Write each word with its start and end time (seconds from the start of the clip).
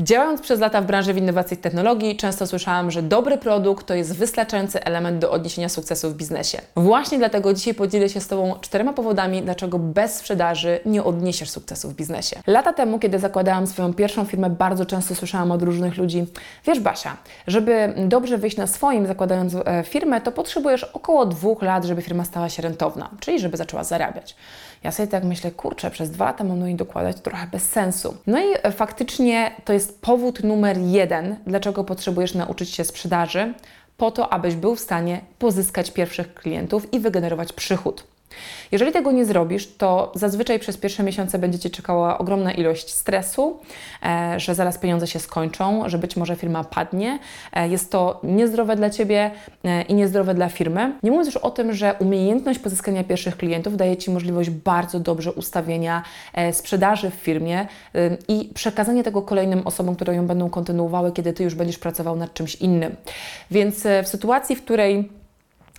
Działając 0.00 0.40
przez 0.40 0.60
lata 0.60 0.80
w 0.80 0.86
branży 0.86 1.14
w 1.14 1.16
innowacji 1.16 1.54
i 1.54 1.60
technologii, 1.60 2.16
często 2.16 2.46
słyszałam, 2.46 2.90
że 2.90 3.02
dobry 3.02 3.38
produkt 3.38 3.86
to 3.86 3.94
jest 3.94 4.16
wystarczający 4.16 4.84
element 4.84 5.18
do 5.18 5.30
odniesienia 5.30 5.68
sukcesu 5.68 6.10
w 6.10 6.14
biznesie. 6.14 6.58
Właśnie 6.76 7.18
dlatego 7.18 7.54
dzisiaj 7.54 7.74
podzielę 7.74 8.08
się 8.08 8.20
z 8.20 8.28
Tobą 8.28 8.54
czterema 8.60 8.92
powodami, 8.92 9.42
dlaczego 9.42 9.78
bez 9.78 10.14
sprzedaży 10.14 10.80
nie 10.86 11.04
odniesiesz 11.04 11.50
sukcesu 11.50 11.88
w 11.88 11.94
biznesie. 11.94 12.36
Lata 12.46 12.72
temu, 12.72 12.98
kiedy 12.98 13.18
zakładałam 13.18 13.66
swoją 13.66 13.94
pierwszą 13.94 14.24
firmę, 14.24 14.50
bardzo 14.50 14.86
często 14.86 15.14
słyszałam 15.14 15.50
od 15.50 15.62
różnych 15.62 15.96
ludzi: 15.96 16.26
Wiesz, 16.66 16.80
Basia, 16.80 17.16
żeby 17.46 17.94
dobrze 17.96 18.38
wyjść 18.38 18.56
na 18.56 18.66
swoim, 18.66 19.06
zakładając 19.06 19.54
e, 19.54 19.84
firmę, 19.84 20.20
to 20.20 20.32
potrzebujesz 20.32 20.84
około 20.84 21.26
dwóch 21.26 21.62
lat, 21.62 21.84
żeby 21.84 22.02
firma 22.02 22.24
stała 22.24 22.48
się 22.48 22.62
rentowna, 22.62 23.10
czyli 23.20 23.40
żeby 23.40 23.56
zaczęła 23.56 23.84
zarabiać. 23.84 24.36
Ja 24.84 24.92
sobie 24.92 25.08
tak 25.08 25.24
myślę, 25.24 25.50
kurczę, 25.50 25.90
przez 25.90 26.10
dwa 26.10 26.24
lata 26.24 26.44
mam 26.44 26.76
do 26.76 26.84
dokładać, 26.84 27.20
trochę 27.20 27.46
bez 27.46 27.62
sensu. 27.62 28.16
No 28.26 28.38
i 28.38 28.72
faktycznie 28.72 29.50
to 29.64 29.72
jest 29.72 29.87
powód 29.92 30.44
numer 30.44 30.78
jeden, 30.78 31.36
dlaczego 31.46 31.84
potrzebujesz 31.84 32.34
nauczyć 32.34 32.70
się 32.70 32.84
sprzedaży, 32.84 33.54
po 33.96 34.10
to, 34.10 34.32
abyś 34.32 34.54
był 34.54 34.76
w 34.76 34.80
stanie 34.80 35.20
pozyskać 35.38 35.90
pierwszych 35.90 36.34
klientów 36.34 36.94
i 36.94 37.00
wygenerować 37.00 37.52
przychód. 37.52 38.04
Jeżeli 38.72 38.92
tego 38.92 39.12
nie 39.12 39.24
zrobisz, 39.24 39.76
to 39.76 40.12
zazwyczaj 40.14 40.58
przez 40.58 40.76
pierwsze 40.76 41.02
miesiące 41.02 41.38
będzie 41.38 41.58
Cię 41.58 41.70
czekała 41.70 42.18
ogromna 42.18 42.52
ilość 42.52 42.94
stresu, 42.94 43.60
e, 44.02 44.40
że 44.40 44.54
zaraz 44.54 44.78
pieniądze 44.78 45.06
się 45.06 45.18
skończą, 45.18 45.88
że 45.88 45.98
być 45.98 46.16
może 46.16 46.36
firma 46.36 46.64
padnie. 46.64 47.18
E, 47.52 47.68
jest 47.68 47.92
to 47.92 48.20
niezdrowe 48.22 48.76
dla 48.76 48.90
Ciebie 48.90 49.30
e, 49.64 49.82
i 49.82 49.94
niezdrowe 49.94 50.34
dla 50.34 50.48
firmy. 50.48 50.92
Nie 51.02 51.10
mówiąc 51.10 51.26
już 51.26 51.36
o 51.36 51.50
tym, 51.50 51.72
że 51.72 51.94
umiejętność 51.98 52.58
pozyskania 52.58 53.04
pierwszych 53.04 53.36
klientów 53.36 53.76
daje 53.76 53.96
Ci 53.96 54.10
możliwość 54.10 54.50
bardzo 54.50 55.00
dobrze 55.00 55.32
ustawienia 55.32 56.02
sprzedaży 56.52 57.10
w 57.10 57.14
firmie 57.14 57.66
i 58.28 58.50
przekazania 58.54 59.02
tego 59.02 59.22
kolejnym 59.22 59.66
osobom, 59.66 59.96
które 59.96 60.14
ją 60.14 60.26
będą 60.26 60.50
kontynuowały, 60.50 61.12
kiedy 61.12 61.32
Ty 61.32 61.44
już 61.44 61.54
będziesz 61.54 61.78
pracował 61.78 62.16
nad 62.16 62.34
czymś 62.34 62.54
innym. 62.54 62.96
Więc 63.50 63.86
w 64.04 64.08
sytuacji, 64.08 64.56
w 64.56 64.62
której 64.64 65.08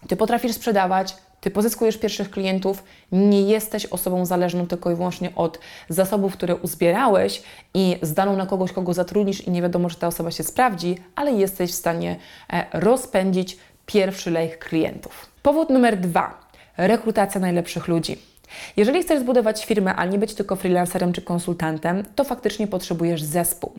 Ty 0.07 0.15
potrafisz 0.15 0.51
sprzedawać, 0.51 1.15
ty 1.41 1.51
pozyskujesz 1.51 1.97
pierwszych 1.97 2.31
klientów, 2.31 2.83
nie 3.11 3.41
jesteś 3.41 3.85
osobą 3.85 4.25
zależną 4.25 4.67
tylko 4.67 4.91
i 4.91 4.95
wyłącznie 4.95 5.35
od 5.35 5.59
zasobów, 5.89 6.33
które 6.33 6.55
uzbierałeś 6.55 7.43
i 7.73 7.97
zdaną 8.01 8.35
na 8.35 8.45
kogoś, 8.45 8.71
kogo 8.71 8.93
zatrudnisz 8.93 9.47
i 9.47 9.51
nie 9.51 9.61
wiadomo, 9.61 9.89
czy 9.89 9.95
ta 9.95 10.07
osoba 10.07 10.31
się 10.31 10.43
sprawdzi, 10.43 10.97
ale 11.15 11.31
jesteś 11.31 11.71
w 11.71 11.75
stanie 11.75 12.15
e, 12.53 12.65
rozpędzić 12.73 13.57
pierwszy 13.85 14.31
lejk 14.31 14.57
klientów. 14.57 15.29
Powód 15.43 15.69
numer 15.69 15.97
dwa. 15.97 16.49
Rekrutacja 16.77 17.41
najlepszych 17.41 17.87
ludzi. 17.87 18.28
Jeżeli 18.77 19.03
chcesz 19.03 19.19
zbudować 19.19 19.65
firmę, 19.65 19.95
a 19.95 20.05
nie 20.05 20.19
być 20.19 20.33
tylko 20.33 20.55
freelancerem 20.55 21.13
czy 21.13 21.21
konsultantem, 21.21 22.03
to 22.15 22.23
faktycznie 22.23 22.67
potrzebujesz 22.67 23.23
zespół. 23.23 23.71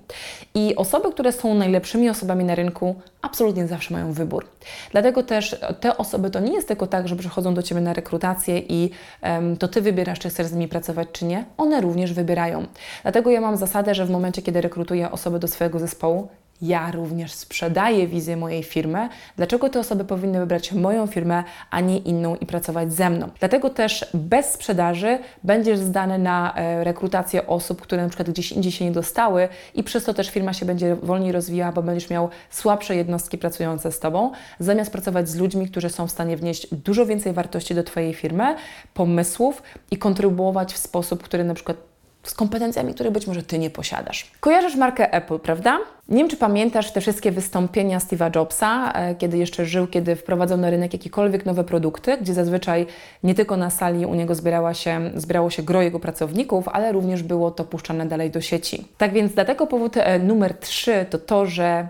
I 0.55 0.77
osoby, 0.77 1.13
które 1.13 1.33
są 1.33 1.55
najlepszymi 1.55 2.11
osobami 2.11 2.45
na 2.45 2.55
rynku, 2.55 2.95
absolutnie 3.23 3.67
zawsze 3.67 3.95
mają 3.95 4.13
wybór. 4.13 4.47
Dlatego 4.91 5.23
też 5.23 5.57
te 5.81 5.97
osoby 5.97 6.31
to 6.31 6.41
nie 6.41 6.53
jest 6.53 6.69
tylko 6.69 6.87
tak, 6.87 7.09
że 7.09 7.17
przychodzą 7.17 7.55
do 7.55 7.63
Ciebie 7.63 7.81
na 7.81 7.93
rekrutację 7.93 8.59
i 8.59 8.91
um, 9.23 9.57
to 9.57 9.69
Ty 9.69 9.83
wybierasz, 9.83 10.19
czy 10.19 10.29
chcesz 10.29 10.47
z 10.47 10.53
nimi 10.53 10.69
pracować, 10.69 11.09
czy 11.13 11.25
nie. 11.25 11.45
One 11.57 11.81
również 11.81 12.13
wybierają. 12.13 12.67
Dlatego 13.03 13.31
ja 13.31 13.41
mam 13.41 13.57
zasadę, 13.57 13.95
że 13.95 14.07
w 14.07 14.11
momencie, 14.11 14.43
kiedy 14.43 14.61
rekrutuję 14.61 15.11
osoby 15.11 15.39
do 15.39 15.49
swojego 15.49 15.79
zespołu, 15.79 16.29
ja 16.63 16.91
również 16.91 17.33
sprzedaję 17.33 18.07
wizję 18.07 18.37
mojej 18.37 18.63
firmy, 18.63 19.09
dlaczego 19.37 19.69
te 19.69 19.81
osoby 19.81 20.05
powinny 20.05 20.41
wybrać 20.41 20.73
moją 20.73 21.07
firmę, 21.07 21.45
a 21.71 21.81
nie 21.81 21.99
inną 21.99 22.37
i 22.37 22.47
pracować 22.47 22.93
ze 22.93 23.11
mną. 23.11 23.29
Dlatego 23.39 23.71
też 23.71 24.07
bez 24.15 24.53
sprzedaży 24.53 25.19
będziesz 25.45 25.79
zdany 25.79 26.19
na 26.19 26.55
e, 26.55 26.85
rekrutację 26.85 27.47
osób, 27.47 27.81
które 27.81 28.03
na 28.03 28.09
przykład 28.09 28.31
gdzieś 28.31 28.53
indziej 28.53 28.73
się 28.73 28.85
nie 28.85 28.93
dostały 28.93 29.49
i 29.75 29.83
przez 29.83 30.05
to 30.05 30.15
też 30.15 30.31
firma 30.31 30.53
się 30.53 30.67
będzie 30.67 30.97
wolniej 30.97 31.33
rozwijała, 31.33 31.73
bo 31.73 31.83
będziesz 31.83 32.11
miał 32.11 32.29
słabsze 32.51 32.97
jednostki 32.97 33.39
pracujące 33.39 33.93
z 33.93 34.01
Tobą, 34.01 34.33
zamiast 34.59 34.93
pracować 34.93 35.29
z 35.29 35.37
ludźmi, 35.37 35.69
którzy 35.69 35.91
są 35.91 36.07
w 36.07 36.11
stanie 36.11 36.37
wnieść 36.37 36.75
dużo 36.75 37.07
więcej 37.07 37.33
wartości 37.33 37.75
do 37.75 37.83
Twojej 37.83 38.15
firmy, 38.15 38.55
pomysłów 38.95 39.63
i 39.91 39.97
kontrybuować 39.97 40.73
w 40.73 40.77
sposób, 40.77 41.23
który 41.23 41.45
na 41.45 41.55
przykład 41.55 41.90
z 42.23 42.35
kompetencjami, 42.35 42.95
które 42.95 43.11
być 43.11 43.27
może 43.27 43.43
Ty 43.43 43.59
nie 43.59 43.71
posiadasz. 43.71 44.31
Kojarzysz 44.41 44.77
markę 44.77 45.13
Apple, 45.13 45.39
prawda? 45.39 45.79
Nie 46.09 46.19
wiem, 46.19 46.29
czy 46.29 46.37
pamiętasz 46.37 46.93
te 46.93 47.01
wszystkie 47.01 47.33
wystąpienia 47.33 47.99
Steve'a 47.99 48.37
Jobsa, 48.37 48.93
e, 48.93 49.15
kiedy 49.15 49.39
jeszcze 49.39 49.67
żył, 49.67 49.87
kiedy 49.87 50.17
wprowadzał 50.17 50.59
na 50.59 50.71
rynek 50.71 50.93
jakiekolwiek 50.93 51.47
nowe 51.47 51.65
produkty, 51.65 52.17
gdzie 52.17 52.35
zazwyczaj 52.35 52.87
nie 53.23 53.35
tylko 53.35 53.57
na 53.57 53.71
sali 53.71 54.07
u 54.07 54.15
niego 54.15 54.35
zbierała 54.35 54.75
się, 54.75 55.11
zbierało 55.17 55.51
się 55.51 55.63
gro 55.63 55.83
jego 55.83 56.01
pracowników, 56.01 56.69
ale 56.69 56.93
również 56.93 57.23
było 57.23 57.51
to 57.51 57.65
puszczane 57.65 58.07
dalej 58.07 58.31
do 58.31 58.41
sieci. 58.41 58.89
Tak 58.99 59.13
więc 59.13 59.35
dlatego 59.35 59.67
powód 59.67 59.97
e, 59.97 60.19
numer 60.19 60.55
trzy 60.55 61.07
to 61.11 61.19
to, 61.19 61.47
że 61.47 61.89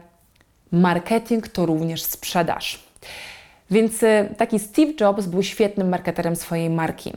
marketing 0.73 1.49
to 1.49 1.67
również 1.67 2.03
sprzedaż. 2.03 2.91
Więc 3.71 4.03
e, 4.03 4.29
taki 4.37 4.59
Steve 4.59 4.93
Jobs 5.01 5.27
był 5.27 5.43
świetnym 5.43 5.89
marketerem 5.89 6.37
swojej 6.37 6.71
marki. 6.71 7.13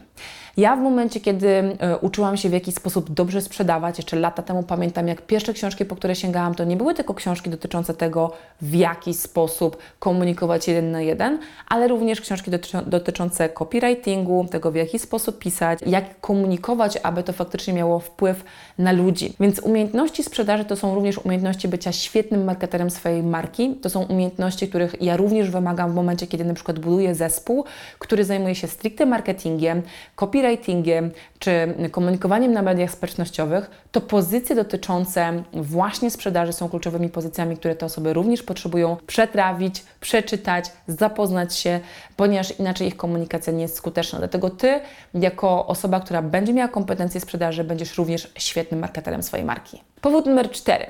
Ja 0.57 0.75
w 0.75 0.79
momencie, 0.79 1.19
kiedy 1.19 1.47
e, 1.47 1.97
uczyłam 1.97 2.37
się 2.37 2.49
w 2.49 2.53
jakiś 2.53 2.75
sposób 2.75 3.11
dobrze 3.13 3.41
sprzedawać, 3.41 3.97
jeszcze 3.97 4.19
lata 4.19 4.43
temu 4.43 4.63
pamiętam, 4.63 5.07
jak 5.07 5.21
pierwsze 5.21 5.53
książki, 5.53 5.85
po 5.85 5.95
które 5.95 6.15
sięgałam, 6.15 6.55
to 6.55 6.63
nie 6.63 6.77
były 6.77 6.93
tylko 6.93 7.13
książki 7.13 7.49
dotyczące 7.49 7.93
tego, 7.93 8.31
w 8.61 8.75
jaki 8.75 9.13
sposób 9.13 9.77
komunikować 9.99 10.67
jeden 10.67 10.91
na 10.91 11.01
jeden, 11.01 11.39
ale 11.67 11.87
również 11.87 12.21
książki 12.21 12.51
dotyczące 12.85 13.49
copywritingu, 13.49 14.47
tego, 14.51 14.71
w 14.71 14.75
jaki 14.75 14.99
sposób 14.99 15.39
pisać, 15.39 15.79
jak 15.85 16.19
komunikować, 16.21 16.99
aby 17.03 17.23
to 17.23 17.33
faktycznie 17.33 17.73
miało 17.73 17.99
wpływ 17.99 18.43
na 18.77 18.91
ludzi. 18.91 19.33
Więc 19.39 19.59
umiejętności 19.59 20.23
sprzedaży 20.23 20.65
to 20.65 20.75
są 20.75 20.95
również 20.95 21.17
umiejętności 21.17 21.67
bycia 21.67 21.91
świetnym 21.91 22.43
marketerem 22.43 22.89
swojej 22.89 23.23
marki. 23.23 23.75
To 23.75 23.89
są 23.89 24.03
umiejętności, 24.03 24.67
których 24.67 25.01
ja 25.01 25.17
również 25.17 25.49
wymagam 25.49 25.91
w 25.91 25.95
momencie, 25.95 26.27
kiedy 26.27 26.45
na 26.45 26.53
przykład 26.53 26.79
buduję 26.79 27.15
zespół, 27.15 27.65
który 27.99 28.25
zajmuje 28.25 28.55
się 28.55 28.67
stricte 28.67 29.05
marketingiem, 29.05 29.81
copywritingiem, 30.15 30.42
copywritingiem 30.43 31.11
czy 31.39 31.73
komunikowaniem 31.91 32.53
na 32.53 32.61
mediach 32.61 32.91
społecznościowych, 32.91 33.71
to 33.91 34.01
pozycje 34.01 34.55
dotyczące 34.55 35.43
właśnie 35.53 36.11
sprzedaży 36.11 36.53
są 36.53 36.69
kluczowymi 36.69 37.09
pozycjami, 37.09 37.57
które 37.57 37.75
te 37.75 37.85
osoby 37.85 38.13
również 38.13 38.43
potrzebują 38.43 38.97
przetrawić, 39.07 39.83
przeczytać, 39.99 40.65
zapoznać 40.87 41.55
się, 41.55 41.79
ponieważ 42.15 42.59
inaczej 42.59 42.87
ich 42.87 42.97
komunikacja 42.97 43.53
nie 43.53 43.61
jest 43.61 43.75
skuteczna. 43.75 44.19
Dlatego 44.19 44.49
Ty, 44.49 44.79
jako 45.13 45.67
osoba, 45.67 45.99
która 45.99 46.21
będzie 46.21 46.53
miała 46.53 46.67
kompetencje 46.67 47.21
sprzedaży, 47.21 47.63
będziesz 47.63 47.97
również 47.97 48.31
świetnym 48.37 48.79
marketerem 48.79 49.23
swojej 49.23 49.45
marki. 49.45 49.92
Powód 50.03 50.25
numer 50.25 50.51
cztery. 50.51 50.85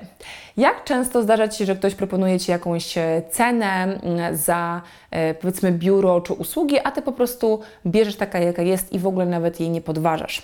Jak 0.57 0.83
często 0.83 1.21
zdarza 1.23 1.47
Ci 1.47 1.57
się, 1.57 1.65
że 1.65 1.75
ktoś 1.75 1.95
proponuje 1.95 2.39
Ci 2.39 2.51
jakąś 2.51 2.97
e, 2.97 3.21
cenę 3.31 3.99
za 4.31 4.81
e, 5.11 5.33
powiedzmy 5.33 5.71
biuro 5.71 6.21
czy 6.21 6.33
usługi, 6.33 6.79
a 6.83 6.91
Ty 6.91 7.01
po 7.01 7.11
prostu 7.11 7.59
bierzesz 7.85 8.15
taka, 8.15 8.39
jaka 8.39 8.61
jest 8.61 8.93
i 8.93 8.99
w 8.99 9.07
ogóle 9.07 9.25
nawet 9.25 9.59
jej 9.59 9.69
nie 9.69 9.81
podważasz. 9.81 10.41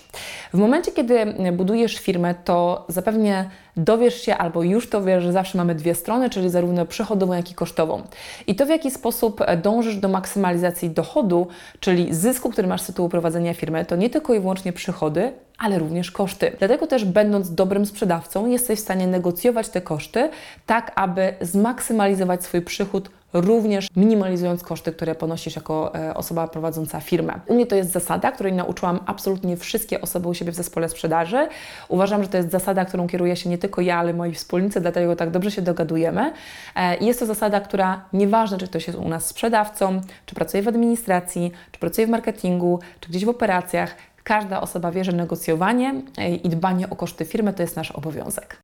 W 0.54 0.58
momencie, 0.58 0.92
kiedy 0.92 1.34
budujesz 1.52 1.98
firmę, 1.98 2.34
to 2.44 2.84
zapewne 2.88 3.50
dowiesz 3.76 4.22
się 4.22 4.36
albo 4.36 4.62
już 4.62 4.90
to 4.90 5.02
wiesz, 5.02 5.24
że 5.24 5.32
zawsze 5.32 5.58
mamy 5.58 5.74
dwie 5.74 5.94
strony, 5.94 6.30
czyli 6.30 6.50
zarówno 6.50 6.86
przychodową, 6.86 7.32
jak 7.32 7.50
i 7.50 7.54
kosztową. 7.54 8.02
I 8.46 8.54
to 8.54 8.66
w 8.66 8.68
jaki 8.68 8.90
sposób 8.90 9.40
e, 9.40 9.56
dążysz 9.56 9.96
do 9.96 10.08
maksymalizacji 10.08 10.90
dochodu, 10.90 11.46
czyli 11.80 12.14
zysku, 12.14 12.50
który 12.50 12.68
masz 12.68 12.80
z 12.80 12.86
tytułu 12.86 13.08
prowadzenia 13.08 13.54
firmy, 13.54 13.84
to 13.84 13.96
nie 13.96 14.10
tylko 14.10 14.34
i 14.34 14.40
wyłącznie 14.40 14.72
przychody, 14.72 15.32
ale 15.60 15.78
również 15.78 16.10
koszty. 16.10 16.56
Dlatego 16.58 16.86
też, 16.86 17.04
będąc 17.04 17.54
dobrym 17.54 17.86
sprzedawcą, 17.86 18.46
jesteś 18.46 18.78
w 18.78 18.82
stanie 18.82 19.06
negocjować 19.06 19.68
te 19.68 19.80
koszty 19.80 20.30
tak, 20.66 20.92
aby 20.94 21.34
zmaksymalizować 21.40 22.44
swój 22.44 22.62
przychód 22.62 23.10
również 23.32 23.88
minimalizując 23.96 24.62
koszty, 24.62 24.92
które 24.92 25.14
ponosisz 25.14 25.56
jako 25.56 25.94
e, 25.94 26.14
osoba 26.14 26.48
prowadząca 26.48 27.00
firmę. 27.00 27.40
U 27.46 27.54
mnie 27.54 27.66
to 27.66 27.76
jest 27.76 27.92
zasada, 27.92 28.32
której 28.32 28.52
nauczyłam 28.52 29.00
absolutnie 29.06 29.56
wszystkie 29.56 30.00
osoby 30.00 30.28
u 30.28 30.34
siebie 30.34 30.52
w 30.52 30.54
zespole 30.54 30.88
sprzedaży. 30.88 31.48
Uważam, 31.88 32.22
że 32.22 32.28
to 32.28 32.36
jest 32.36 32.50
zasada, 32.50 32.84
którą 32.84 33.06
kieruje 33.06 33.36
się 33.36 33.50
nie 33.50 33.58
tylko 33.58 33.80
ja, 33.80 33.98
ale 33.98 34.14
moi 34.14 34.34
wspólnicy, 34.34 34.80
dlatego 34.80 35.16
tak 35.16 35.30
dobrze 35.30 35.50
się 35.50 35.62
dogadujemy. 35.62 36.32
E, 36.76 36.96
jest 36.96 37.20
to 37.20 37.26
zasada, 37.26 37.60
która 37.60 38.04
nieważne, 38.12 38.58
czy 38.58 38.66
ktoś 38.66 38.86
jest 38.86 38.98
u 38.98 39.08
nas 39.08 39.26
sprzedawcą, 39.26 40.00
czy 40.26 40.34
pracuje 40.34 40.62
w 40.62 40.68
administracji, 40.68 41.52
czy 41.72 41.80
pracuje 41.80 42.06
w 42.06 42.10
marketingu, 42.10 42.80
czy 43.00 43.08
gdzieś 43.08 43.24
w 43.24 43.28
operacjach, 43.28 43.94
każda 44.24 44.60
osoba 44.60 44.90
wie, 44.90 45.04
że 45.04 45.12
negocjowanie 45.12 45.94
e, 46.18 46.34
i 46.34 46.48
dbanie 46.48 46.90
o 46.90 46.96
koszty 46.96 47.24
firmy 47.24 47.52
to 47.52 47.62
jest 47.62 47.76
nasz 47.76 47.90
obowiązek. 47.90 48.56